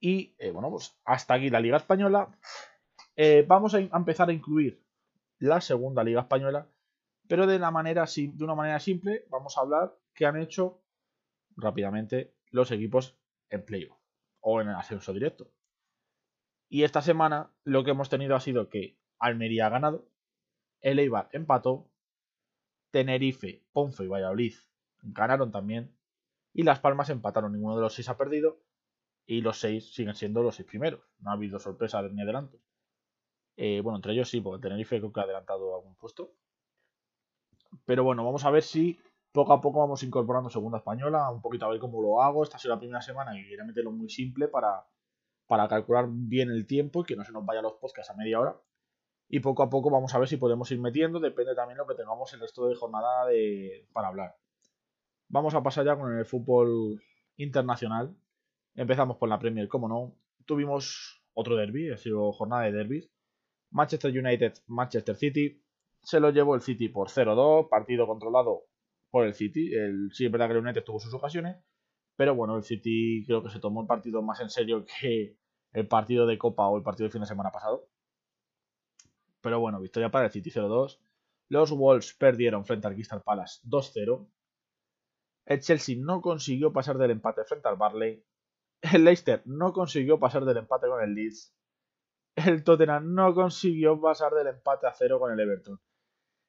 Y 0.00 0.36
eh, 0.38 0.50
bueno, 0.50 0.70
pues 0.70 0.98
hasta 1.04 1.34
aquí 1.34 1.48
la 1.48 1.60
Liga 1.60 1.78
Española. 1.78 2.36
Eh, 3.16 3.44
vamos 3.48 3.74
a, 3.74 3.78
empezar 3.78 4.28
a 4.28 4.32
incluir 4.32 4.84
la 5.38 5.60
segunda 5.60 6.04
Liga 6.04 6.20
Española, 6.20 6.68
pero 7.28 7.46
de, 7.46 7.58
la 7.58 7.70
manera, 7.70 8.04
de 8.04 8.44
una 8.44 8.54
manera 8.54 8.78
simple 8.78 9.26
vamos 9.30 9.56
a 9.56 9.62
hablar 9.62 9.98
que 10.14 10.26
han 10.26 10.36
hecho 10.36 10.82
rápidamente 11.56 12.34
los 12.50 12.70
equipos 12.70 13.18
en 13.50 13.64
playoff 13.64 13.98
o 14.40 14.60
en 14.60 14.68
el 14.68 14.74
ascenso 14.74 15.12
directo. 15.12 15.50
Y 16.68 16.84
esta 16.84 17.02
semana 17.02 17.52
lo 17.64 17.84
que 17.84 17.92
hemos 17.92 18.08
tenido 18.08 18.34
ha 18.34 18.40
sido 18.40 18.68
que 18.68 18.98
Almería 19.18 19.66
ha 19.66 19.70
ganado, 19.70 20.08
el 20.80 20.98
Eibar 20.98 21.28
empató, 21.32 21.90
Tenerife, 22.90 23.64
Ponce 23.72 24.04
y 24.04 24.08
Valladolid 24.08 24.54
ganaron 25.02 25.52
también, 25.52 25.96
y 26.52 26.62
Las 26.62 26.80
Palmas 26.80 27.10
empataron, 27.10 27.52
ninguno 27.52 27.76
de 27.76 27.82
los 27.82 27.94
seis 27.94 28.08
ha 28.08 28.16
perdido, 28.16 28.62
y 29.26 29.40
los 29.40 29.58
seis 29.58 29.92
siguen 29.92 30.14
siendo 30.14 30.42
los 30.42 30.56
seis 30.56 30.66
primeros. 30.66 31.00
No 31.18 31.30
ha 31.30 31.34
habido 31.34 31.58
sorpresa 31.58 32.00
ni 32.02 32.22
adelanto. 32.22 32.58
Eh, 33.56 33.80
bueno, 33.80 33.96
entre 33.96 34.12
ellos 34.12 34.28
sí, 34.28 34.40
porque 34.40 34.62
Tenerife 34.62 34.98
creo 34.98 35.12
que 35.12 35.20
ha 35.20 35.24
adelantado 35.24 35.74
algún 35.74 35.96
puesto. 35.96 36.32
Pero 37.84 38.04
bueno, 38.04 38.24
vamos 38.24 38.44
a 38.44 38.50
ver 38.50 38.62
si 38.62 38.98
poco 39.36 39.52
a 39.52 39.60
poco 39.60 39.80
vamos 39.80 40.02
incorporando 40.02 40.48
segunda 40.48 40.78
española, 40.78 41.30
un 41.30 41.42
poquito 41.42 41.66
a 41.66 41.68
ver 41.68 41.78
cómo 41.78 42.00
lo 42.00 42.22
hago. 42.22 42.42
Esta 42.42 42.58
será 42.58 42.74
la 42.74 42.80
primera 42.80 43.02
semana 43.02 43.38
y 43.38 43.42
quería 43.46 43.64
meterlo 43.64 43.92
muy 43.92 44.08
simple 44.08 44.48
para, 44.48 44.86
para 45.46 45.68
calcular 45.68 46.06
bien 46.08 46.50
el 46.50 46.66
tiempo 46.66 47.02
y 47.02 47.04
que 47.04 47.16
no 47.16 47.22
se 47.22 47.32
nos 47.32 47.44
vayan 47.44 47.64
los 47.64 47.74
podcasts 47.74 48.10
a 48.10 48.16
media 48.16 48.40
hora. 48.40 48.56
Y 49.28 49.40
poco 49.40 49.62
a 49.62 49.68
poco 49.68 49.90
vamos 49.90 50.14
a 50.14 50.18
ver 50.18 50.26
si 50.26 50.38
podemos 50.38 50.70
ir 50.70 50.80
metiendo, 50.80 51.20
depende 51.20 51.54
también 51.54 51.76
lo 51.76 51.86
que 51.86 51.94
tengamos 51.94 52.32
el 52.32 52.40
resto 52.40 52.66
de 52.66 52.76
jornada 52.76 53.26
de, 53.26 53.86
para 53.92 54.08
hablar. 54.08 54.36
Vamos 55.28 55.54
a 55.54 55.62
pasar 55.62 55.84
ya 55.84 55.96
con 55.98 56.16
el 56.16 56.24
fútbol 56.24 57.02
internacional. 57.36 58.16
Empezamos 58.74 59.18
con 59.18 59.28
la 59.28 59.38
Premier, 59.38 59.68
como 59.68 59.86
no. 59.86 60.14
Tuvimos 60.46 61.22
otro 61.34 61.56
derby, 61.56 61.90
ha 61.90 61.98
sido 61.98 62.32
jornada 62.32 62.62
de 62.62 62.72
derbis. 62.72 63.10
Manchester 63.70 64.16
United, 64.16 64.54
Manchester 64.66 65.14
City. 65.14 65.62
Se 66.02 66.20
lo 66.20 66.30
llevó 66.30 66.54
el 66.54 66.62
City 66.62 66.88
por 66.88 67.08
0-2, 67.08 67.68
partido 67.68 68.06
controlado 68.06 68.62
por 69.16 69.24
el 69.24 69.32
City. 69.32 69.74
El, 69.74 70.10
sí, 70.12 70.26
es 70.26 70.30
verdad 70.30 70.46
que 70.48 70.52
el 70.52 70.58
United 70.58 70.84
tuvo 70.84 71.00
sus 71.00 71.14
ocasiones, 71.14 71.56
pero 72.16 72.34
bueno, 72.34 72.54
el 72.58 72.64
City 72.64 73.24
creo 73.24 73.42
que 73.42 73.48
se 73.48 73.60
tomó 73.60 73.80
el 73.80 73.86
partido 73.86 74.20
más 74.20 74.40
en 74.40 74.50
serio 74.50 74.84
que 74.84 75.38
el 75.72 75.88
partido 75.88 76.26
de 76.26 76.36
Copa 76.36 76.68
o 76.68 76.76
el 76.76 76.82
partido 76.82 77.06
de 77.06 77.12
fin 77.12 77.22
de 77.22 77.26
semana 77.26 77.50
pasado. 77.50 77.88
Pero 79.40 79.58
bueno, 79.58 79.80
victoria 79.80 80.10
para 80.10 80.26
el 80.26 80.32
City 80.32 80.50
0-2. 80.50 80.98
Los 81.48 81.70
Wolves 81.70 82.12
perdieron 82.12 82.66
frente 82.66 82.88
al 82.88 82.92
Crystal 82.92 83.22
Palace 83.22 83.62
2-0. 83.66 84.28
El 85.46 85.60
Chelsea 85.60 85.96
no 85.98 86.20
consiguió 86.20 86.70
pasar 86.74 86.98
del 86.98 87.12
empate 87.12 87.42
frente 87.44 87.68
al 87.68 87.76
Barley. 87.76 88.22
El 88.82 89.04
Leicester 89.04 89.40
no 89.46 89.72
consiguió 89.72 90.20
pasar 90.20 90.44
del 90.44 90.58
empate 90.58 90.88
con 90.88 91.02
el 91.02 91.14
Leeds. 91.14 91.54
El 92.34 92.64
Tottenham 92.64 93.14
no 93.14 93.34
consiguió 93.34 93.98
pasar 93.98 94.34
del 94.34 94.48
empate 94.48 94.86
a 94.86 94.92
cero 94.92 95.18
con 95.18 95.32
el 95.32 95.40
Everton. 95.40 95.80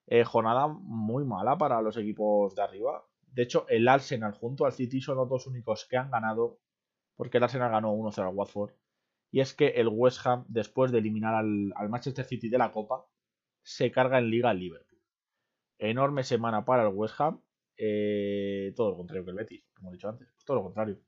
Eh, 0.07 0.23
jornada 0.23 0.67
muy 0.67 1.25
mala 1.25 1.57
para 1.57 1.81
los 1.81 1.97
equipos 1.97 2.55
de 2.55 2.61
arriba. 2.61 3.05
De 3.33 3.43
hecho, 3.43 3.65
el 3.67 3.87
Arsenal 3.87 4.33
junto 4.33 4.65
al 4.65 4.71
City 4.71 5.01
son 5.01 5.17
los 5.17 5.29
dos 5.29 5.47
únicos 5.47 5.85
que 5.85 5.97
han 5.97 6.09
ganado. 6.09 6.59
Porque 7.15 7.37
el 7.37 7.43
Arsenal 7.43 7.71
ganó 7.71 7.93
1-0 7.93 8.27
al 8.27 8.35
Watford. 8.35 8.71
Y 9.31 9.41
es 9.41 9.53
que 9.53 9.67
el 9.67 9.89
West 9.89 10.25
Ham, 10.25 10.45
después 10.47 10.91
de 10.91 10.99
eliminar 10.99 11.35
al, 11.35 11.89
Manchester 11.89 12.25
City 12.25 12.49
de 12.49 12.57
la 12.57 12.71
Copa, 12.71 13.05
se 13.61 13.91
carga 13.91 14.19
en 14.19 14.29
Liga 14.29 14.49
al 14.49 14.59
Liverpool. 14.59 15.01
Enorme 15.77 16.23
semana 16.23 16.63
para 16.63 16.87
el 16.87 16.93
West 16.95 17.19
Ham. 17.19 17.41
Eh, 17.75 18.73
todo 18.75 18.91
lo 18.91 18.97
contrario 18.97 19.25
que 19.25 19.31
el 19.31 19.37
Betis, 19.37 19.63
como 19.75 19.89
he 19.89 19.93
dicho 19.93 20.09
antes. 20.09 20.29
Todo 20.45 20.57
lo 20.57 20.63
contrario. 20.63 20.99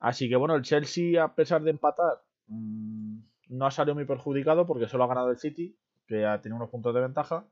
Así 0.00 0.28
que 0.28 0.36
bueno, 0.36 0.54
el 0.54 0.62
Chelsea, 0.62 1.22
a 1.22 1.34
pesar 1.34 1.62
de 1.62 1.70
empatar, 1.70 2.22
mmm, 2.46 3.20
no 3.48 3.66
ha 3.66 3.70
salido 3.70 3.94
muy 3.94 4.04
perjudicado 4.04 4.66
porque 4.66 4.88
solo 4.88 5.04
ha 5.04 5.08
ganado 5.08 5.30
el 5.30 5.38
City, 5.38 5.78
que 6.06 6.24
ha 6.26 6.40
tenido 6.40 6.56
unos 6.56 6.70
puntos 6.70 6.94
de 6.94 7.00
ventaja. 7.00 7.46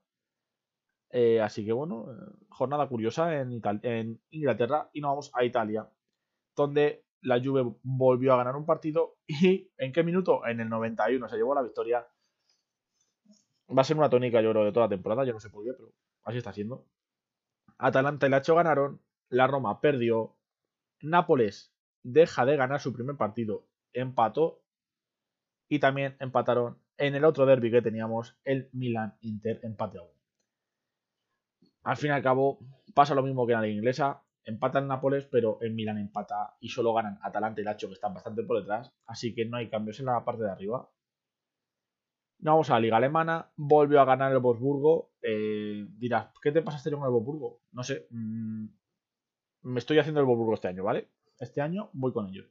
Eh, 1.11 1.41
así 1.41 1.65
que 1.65 1.73
bueno, 1.73 2.13
eh, 2.13 2.47
jornada 2.51 2.87
curiosa 2.89 3.41
en, 3.41 3.53
Inglaterra 4.31 4.91
y 4.93 5.01
nos 5.01 5.11
vamos 5.11 5.31
a 5.35 5.45
Italia, 5.45 5.89
donde 6.55 7.05
la 7.23 7.41
Juve 7.43 7.65
volvió 7.83 8.35
a 8.35 8.37
ganar 8.37 8.57
un 8.57 8.67
partido 8.67 9.17
y 9.27 9.71
¿en 9.79 9.93
qué 9.93 10.03
minuto? 10.03 10.47
En 10.47 10.61
el 10.61 10.69
91 10.69 11.29
se 11.29 11.37
llevó 11.37 11.55
la 11.55 11.63
victoria. 11.63 12.07
Va 13.71 13.83
a 13.83 13.85
ser 13.85 13.97
una 13.97 14.09
tónica, 14.09 14.41
yo 14.41 14.51
creo, 14.51 14.65
de 14.65 14.73
toda 14.73 14.87
la 14.87 14.91
temporada, 14.91 15.25
yo 15.25 15.33
no 15.33 15.41
sé 15.41 15.51
por 15.51 15.65
qué, 15.65 15.73
pero 15.73 15.93
así 16.25 16.39
está 16.39 16.53
siendo. 16.53 16.87
Atalanta 17.79 18.27
y 18.27 18.31
Lacho 18.31 18.55
ganaron, 18.55 19.01
la 19.29 19.47
Roma 19.47 19.81
perdió, 19.81 20.37
Nápoles 21.01 21.73
deja 22.03 22.45
de 22.45 22.57
ganar 22.57 22.81
su 22.81 22.93
primer 22.93 23.17
partido, 23.17 23.67
empató 23.93 24.63
y 25.69 25.79
también 25.79 26.17
empataron 26.19 26.79
en 26.97 27.15
el 27.15 27.25
otro 27.25 27.47
derby 27.47 27.71
que 27.71 27.83
teníamos, 27.83 28.37
el 28.45 28.69
Milan-Inter 28.73 29.61
empate 29.63 29.99
a 29.99 30.03
Al 31.89 31.97
fin 31.97 32.11
y 32.11 32.13
al 32.13 32.23
cabo, 32.23 32.59
pasa 32.93 33.15
lo 33.15 33.23
mismo 33.23 33.47
que 33.47 33.55
en 33.55 33.63
la 33.63 33.67
inglesa, 33.67 34.23
empata 34.45 34.79
el 34.79 34.87
Nápoles, 34.87 35.25
pero 35.25 35.59
el 35.63 35.73
Milan 35.73 35.97
empata 35.97 36.55
y 36.61 36.69
solo 36.69 36.93
ganan 36.93 37.19
Atalanta 37.23 37.63
y 37.63 37.65
Lacho, 37.65 37.89
que 37.89 37.95
están 37.95 38.13
bastante 38.13 38.43
por 38.43 38.59
detrás, 38.59 38.93
así 39.07 39.35
que 39.35 39.47
no 39.47 39.57
hay 39.57 39.71
cambios 39.71 39.99
en 39.99 40.05
la 40.05 40.23
parte 40.23 40.43
de 40.43 40.51
arriba. 40.51 40.87
No 42.41 42.51
vamos 42.51 42.69
a 42.69 42.75
la 42.75 42.81
liga 42.81 42.99
alemana, 42.99 43.51
volvió 43.57 44.03
a 44.03 44.05
ganar 44.05 44.33
el 44.33 44.39
Wolfsburgo. 44.39 45.13
Eh, 45.23 45.87
dirás, 45.97 46.29
¿qué 46.43 46.53
te 46.53 46.61
pasa 46.61 46.87
año 46.87 46.99
con 46.99 47.07
el 47.07 47.13
Wolfsburgo? 47.13 47.63
No 47.73 47.83
sé, 47.83 48.07
mm, 48.11 48.67
me 49.63 49.79
estoy 49.79 49.99
haciendo 49.99 50.21
el 50.21 50.27
Wolfsburgo 50.27 50.55
este 50.57 50.69
año, 50.69 50.85
¿vale? 50.85 51.09
Este 51.39 51.63
año 51.63 51.89
voy 51.95 52.13
con 52.13 52.29
ellos. 52.29 52.51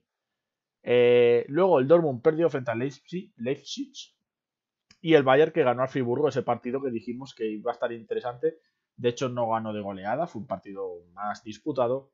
Eh, 0.82 1.46
luego 1.48 1.78
el 1.78 1.88
Dortmund 1.88 2.24
perdió 2.24 2.50
frente 2.50 2.72
al 2.72 2.80
Leipzig, 2.80 3.34
Leipzig, 3.38 3.94
y 5.00 5.14
el 5.14 5.22
Bayern 5.22 5.52
que 5.52 5.62
ganó 5.62 5.84
al 5.84 5.90
Friburgo 5.90 6.28
ese 6.28 6.42
partido 6.42 6.82
que 6.82 6.90
dijimos 6.90 7.36
que 7.36 7.46
iba 7.46 7.70
a 7.70 7.76
estar 7.76 7.92
interesante. 7.92 8.58
De 8.98 9.10
hecho, 9.10 9.30
no 9.30 9.50
ganó 9.50 9.74
de 9.74 9.82
goleada, 9.82 10.28
fue 10.28 10.42
un 10.42 10.48
partido 10.48 11.04
más 11.14 11.44
disputado. 11.44 12.12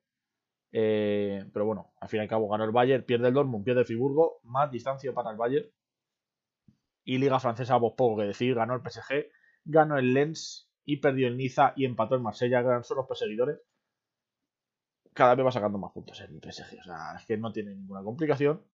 Eh, 0.72 1.46
pero 1.54 1.66
bueno, 1.66 1.94
al 2.00 2.10
fin 2.10 2.20
y 2.20 2.22
al 2.24 2.30
cabo 2.30 2.50
ganó 2.50 2.63
el 2.66 2.72
Bayern, 2.72 3.04
pierde 3.04 3.28
el 3.30 3.34
Dortmund, 3.34 3.63
pierde 3.63 3.82
el 3.82 3.88
Friburgo, 3.88 4.40
más 4.44 4.72
distancia 4.72 5.13
para 5.13 5.32
el 5.32 5.38
Bayern. 5.38 5.68
Y 7.06 7.18
Liga 7.18 7.40
Francesa, 7.40 7.80
pues 7.80 7.94
poco 7.98 8.18
que 8.18 8.28
decir, 8.28 8.56
ganó 8.56 8.75
el 8.75 8.82
PSG, 8.82 9.28
ganó 9.66 9.98
el 9.98 10.13
Lens 10.13 10.70
y 10.86 10.98
perdió 10.98 11.28
el 11.28 11.38
Niza 11.38 11.74
y 11.75 11.86
empató 11.86 12.16
el 12.16 12.22
Marsella, 12.22 12.62
gran 12.62 12.84
son 12.84 12.98
los 12.98 13.08
perseguidores 13.08 13.60
cada 15.13 15.36
vez 15.36 15.46
va 15.46 15.52
sacando 15.52 15.78
más 15.78 15.92
puntos 15.92 16.20
el 16.22 16.42
PSG. 16.42 16.80
O 16.80 16.84
sea, 16.84 17.16
es 17.18 17.25
que 17.25 17.38
no 17.38 17.52
tiene 17.52 17.75
ninguna 17.75 18.04
complicación. 18.04 18.66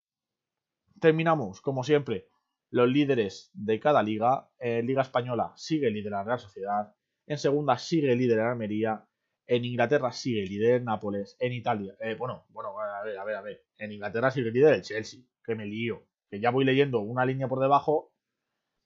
Terminamos, 1.00 1.60
como 1.60 1.84
siempre, 1.84 2.28
los 2.70 2.88
líderes 2.88 3.50
de 3.52 3.78
cada 3.80 4.02
liga. 4.02 4.50
En 4.58 4.86
Liga 4.86 5.02
Española 5.02 5.52
sigue 5.56 5.90
líder 5.90 6.12
la 6.12 6.24
Real 6.24 6.38
Sociedad. 6.38 6.94
En 7.28 7.38
segunda 7.38 7.78
sigue 7.78 8.16
líder 8.16 8.38
la 8.38 8.52
Almería. 8.52 9.06
En 9.46 9.64
Inglaterra 9.64 10.12
sigue 10.12 10.46
líder 10.46 10.76
el 10.76 10.84
Nápoles. 10.84 11.36
En 11.38 11.52
Italia, 11.52 11.94
eh, 12.00 12.14
bueno, 12.14 12.46
bueno, 12.48 12.70
a 12.78 13.04
ver, 13.04 13.18
a 13.18 13.24
ver, 13.24 13.36
a 13.36 13.42
ver. 13.42 13.64
En 13.76 13.92
Inglaterra 13.92 14.30
sigue 14.30 14.50
líder 14.50 14.74
el 14.74 14.82
Chelsea. 14.82 15.20
Que 15.44 15.54
me 15.54 15.66
lío. 15.66 16.06
Que 16.30 16.40
ya 16.40 16.50
voy 16.50 16.64
leyendo 16.64 17.00
una 17.00 17.24
línea 17.24 17.46
por 17.46 17.60
debajo. 17.60 18.12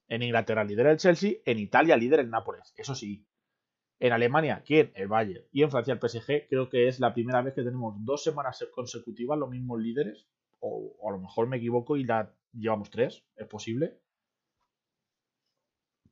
En 0.09 0.23
Inglaterra 0.23 0.65
líder 0.65 0.87
el 0.89 0.99
Chelsea. 0.99 1.35
En 1.45 1.59
Italia 1.59 1.97
líder 1.97 2.21
el 2.21 2.31
Nápoles. 2.31 2.75
Eso 2.77 2.95
sí, 2.95 3.27
en 4.03 4.13
Alemania, 4.13 4.65
¿quién? 4.67 4.91
El 4.97 5.07
Bayern. 5.07 5.45
Y 5.53 5.63
en 5.63 5.71
Francia, 5.71 5.95
el 5.95 6.01
PSG. 6.01 6.49
Creo 6.49 6.69
que 6.69 6.89
es 6.89 6.99
la 6.99 7.15
primera 7.15 7.41
vez 7.41 7.55
que 7.55 7.63
tenemos 7.63 7.95
dos 8.05 8.25
semanas 8.25 8.67
consecutivas 8.75 9.39
los 9.39 9.49
mismos 9.49 9.81
líderes. 9.81 10.27
O, 10.59 10.97
a 11.09 11.13
lo 11.13 11.21
mejor 11.21 11.47
me 11.47 11.59
equivoco 11.59 11.97
y 11.97 12.03
la 12.03 12.35
llevamos 12.53 12.91
tres. 12.91 13.25
Es 13.37 13.47
posible. 13.47 14.01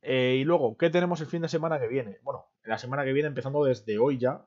Eh, 0.03 0.37
y 0.41 0.45
luego, 0.45 0.77
¿qué 0.77 0.91
tenemos 0.91 1.21
el 1.21 1.27
fin 1.27 1.43
de 1.43 1.49
semana 1.49 1.79
que 1.79 1.89
viene? 1.89 2.19
Bueno, 2.23 2.47
la 2.63 2.79
semana 2.79 3.05
que 3.05 3.13
viene, 3.13 3.29
empezando 3.29 3.65
desde 3.65 3.99
hoy 3.99 4.19
ya. 4.19 4.47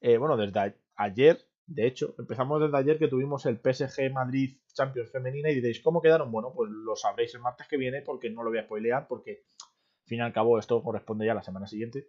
Eh, 0.00 0.18
bueno, 0.18 0.36
desde 0.36 0.76
ayer, 0.96 1.46
de 1.66 1.86
hecho, 1.86 2.14
empezamos 2.18 2.60
desde 2.60 2.76
ayer 2.76 2.98
que 2.98 3.08
tuvimos 3.08 3.46
el 3.46 3.58
PSG 3.58 4.12
Madrid 4.12 4.58
Champions 4.74 5.10
Femenina 5.10 5.50
y 5.50 5.56
diréis, 5.56 5.80
¿cómo 5.80 6.02
quedaron? 6.02 6.30
Bueno, 6.30 6.52
pues 6.54 6.70
lo 6.70 6.96
sabréis 6.96 7.34
el 7.34 7.40
martes 7.40 7.68
que 7.68 7.76
viene 7.76 8.02
porque 8.02 8.30
no 8.30 8.42
lo 8.42 8.50
voy 8.50 8.58
a 8.58 8.64
spoilear 8.64 9.06
porque 9.06 9.44
fin 10.06 10.18
y 10.18 10.22
al 10.22 10.32
cabo 10.32 10.58
esto 10.58 10.82
corresponde 10.82 11.26
ya 11.26 11.32
a 11.32 11.36
la 11.36 11.42
semana 11.42 11.66
siguiente. 11.66 12.08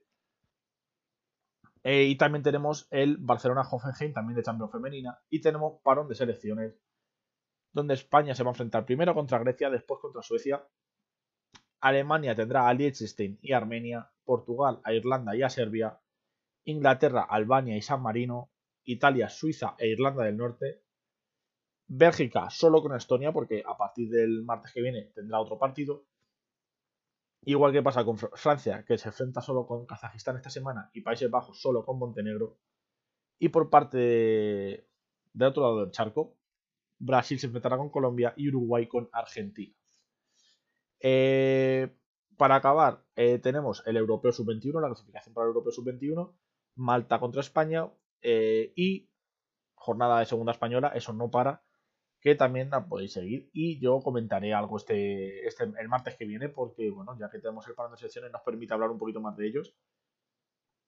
Eh, 1.84 2.06
y 2.06 2.16
también 2.16 2.44
tenemos 2.44 2.88
el 2.92 3.18
Barcelona-Hoffenheim, 3.18 4.14
también 4.14 4.38
de 4.38 4.44
Champions 4.44 4.72
Femenina. 4.72 5.20
Y 5.30 5.42
tenemos 5.42 5.82
parón 5.84 6.08
de 6.08 6.16
selecciones, 6.16 6.74
donde 7.74 7.94
España 7.94 8.34
se 8.36 8.44
va 8.44 8.50
a 8.50 8.54
enfrentar 8.54 8.86
primero 8.86 9.14
contra 9.14 9.40
Grecia, 9.40 9.70
después 9.70 10.00
contra 10.00 10.22
Suecia. 10.22 10.66
Alemania 11.84 12.34
tendrá 12.34 12.70
a 12.70 12.74
Liechtenstein 12.74 13.40
y 13.42 13.52
Armenia. 13.52 14.10
Portugal 14.24 14.80
a 14.86 14.94
Irlanda 14.94 15.36
y 15.36 15.44
a 15.44 15.50
Serbia. 15.50 16.00
Inglaterra, 16.64 17.24
Albania 17.24 17.76
y 17.76 17.82
San 17.82 18.02
Marino. 18.02 18.52
Italia, 18.86 19.28
Suiza 19.28 19.76
e 19.78 19.90
Irlanda 19.90 20.24
del 20.24 20.38
Norte. 20.38 20.82
Bélgica 21.88 22.50
solo 22.50 22.82
con 22.82 22.96
Estonia, 22.96 23.34
porque 23.34 23.64
a 23.66 23.78
partir 23.78 24.10
del 24.10 24.44
martes 24.44 24.72
que 24.72 24.82
viene 24.82 25.12
tendrá 25.14 25.42
otro 25.42 25.60
partido. 25.60 26.06
Igual 27.42 27.74
que 27.74 27.84
pasa 27.84 28.06
con 28.06 28.18
Francia, 28.18 28.86
que 28.86 28.98
se 28.98 29.10
enfrenta 29.10 29.42
solo 29.42 29.68
con 29.68 29.86
Kazajistán 29.86 30.38
esta 30.38 30.50
semana, 30.50 30.90
y 30.94 31.02
Países 31.02 31.30
Bajos 31.30 31.62
solo 31.62 31.84
con 31.84 32.00
Montenegro. 32.00 32.58
Y 33.40 33.50
por 33.50 33.70
parte 33.70 33.98
de, 33.98 35.46
otro 35.46 35.64
lado 35.64 35.82
del 35.82 35.92
charco, 35.92 36.38
Brasil 36.98 37.38
se 37.38 37.48
enfrentará 37.48 37.76
con 37.76 37.90
Colombia 37.90 38.34
y 38.38 38.48
Uruguay 38.48 38.88
con 38.88 39.10
Argentina. 39.12 39.76
Eh, 41.06 41.43
para 42.38 42.56
acabar, 42.56 43.04
eh, 43.16 43.40
tenemos 43.40 43.84
el 43.86 43.98
Europeo 43.98 44.32
Sub-21, 44.32 44.82
la 44.82 44.88
clasificación 44.88 45.34
para 45.34 45.46
el 45.46 45.50
Europeo 45.50 45.72
Sub-21, 45.72 46.34
Malta 46.76 47.20
contra 47.20 47.42
España 47.42 47.90
eh, 48.22 48.74
y 48.76 49.10
jornada 49.76 50.20
de 50.20 50.26
segunda 50.26 50.54
española, 50.54 50.92
eso 50.96 51.14
no 51.14 51.30
para, 51.30 51.64
que 52.22 52.36
también 52.36 52.70
la 52.70 52.88
podéis 52.88 53.14
seguir. 53.14 53.50
Y 53.52 53.80
yo 53.80 54.00
comentaré 54.00 54.54
algo 54.54 54.78
este, 54.78 55.46
este 55.46 55.66
el 55.66 55.90
martes 55.90 56.16
que 56.16 56.26
viene, 56.26 56.48
porque 56.48 56.90
bueno, 56.90 57.18
ya 57.20 57.30
que 57.30 57.40
tenemos 57.40 57.68
el 57.68 57.76
parón 57.76 57.92
de 57.92 57.98
sesiones, 57.98 58.32
nos 58.32 58.42
permite 58.42 58.74
hablar 58.74 58.92
un 58.92 58.98
poquito 58.98 59.20
más 59.20 59.36
de 59.36 59.48
ellos. 59.48 59.76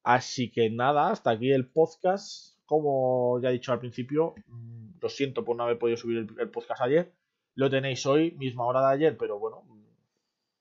Así 0.02 0.52
que 0.52 0.70
nada, 0.70 1.10
hasta 1.10 1.32
aquí 1.32 1.52
el 1.52 1.70
podcast. 1.70 2.56
Como 2.66 3.40
ya 3.42 3.50
he 3.50 3.54
dicho 3.54 3.74
al 3.74 3.80
principio, 3.80 4.34
mm, 4.48 5.00
lo 5.02 5.10
siento 5.10 5.44
por 5.44 5.56
no 5.58 5.64
haber 5.64 5.78
podido 5.78 5.98
subir 5.98 6.26
el, 6.40 6.50
podcast 6.50 6.82
ayer. 6.82 7.14
Lo 7.54 7.70
tenéis 7.70 8.06
hoy, 8.06 8.32
misma 8.38 8.66
hora 8.66 8.88
de 8.88 8.94
ayer, 8.94 9.18
pero 9.18 9.38
bueno, 9.38 9.64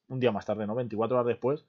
un 0.09 0.21
día 0.21 0.33
más 0.33 0.47
tarde, 0.47 0.67
¿no? 0.67 0.75
24 0.75 1.17
horas 1.17 1.27
después. 1.27 1.67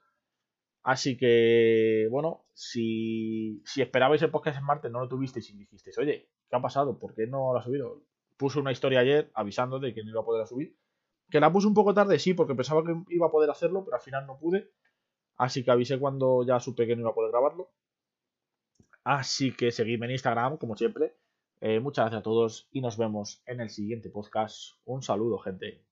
Así 0.82 1.16
que, 1.16 2.06
bueno, 2.10 2.44
si, 2.52 3.60
si 3.64 3.82
esperabais 3.82 4.22
el 4.22 4.30
podcast 4.30 4.58
en 4.58 4.64
martes, 4.64 4.90
no 4.92 5.00
lo 5.00 5.08
tuvisteis 5.08 5.50
y 5.50 5.56
dijisteis, 5.56 5.98
oye, 5.98 6.28
¿qué 6.48 6.56
ha 6.56 6.62
pasado? 6.62 6.98
¿Por 6.98 7.14
qué 7.14 7.26
no 7.26 7.52
lo 7.52 7.58
ha 7.58 7.62
subido? 7.62 8.02
Puse 8.36 8.60
una 8.60 8.70
historia 8.72 9.00
ayer 9.00 9.30
avisando 9.34 9.80
de 9.80 9.92
que 9.92 10.04
no 10.04 10.10
iba 10.10 10.20
a 10.20 10.24
poder 10.24 10.46
subir. 10.46 10.76
Que 11.28 11.40
la 11.40 11.52
puse 11.52 11.66
un 11.66 11.74
poco 11.74 11.92
tarde, 11.92 12.18
sí, 12.20 12.34
porque 12.34 12.54
pensaba 12.54 12.84
que 12.84 12.94
iba 13.08 13.26
a 13.26 13.32
poder 13.32 13.50
hacerlo, 13.50 13.84
pero 13.84 13.96
al 13.96 14.02
final 14.02 14.26
no 14.26 14.38
pude. 14.38 14.70
Así 15.36 15.64
que 15.64 15.70
avisé 15.72 15.98
cuando 15.98 16.44
ya 16.46 16.60
supe 16.60 16.86
que 16.86 16.94
no 16.94 17.02
iba 17.02 17.10
a 17.10 17.14
poder 17.14 17.32
grabarlo. 17.32 17.72
Así 19.02 19.52
que 19.56 19.72
seguidme 19.72 20.06
en 20.06 20.12
Instagram, 20.12 20.56
como 20.56 20.76
siempre. 20.76 21.16
Eh, 21.60 21.80
muchas 21.80 22.04
gracias 22.04 22.20
a 22.20 22.22
todos 22.22 22.68
y 22.70 22.80
nos 22.80 22.96
vemos 22.96 23.42
en 23.46 23.60
el 23.60 23.70
siguiente 23.70 24.10
podcast. 24.10 24.74
Un 24.84 25.02
saludo, 25.02 25.38
gente. 25.38 25.85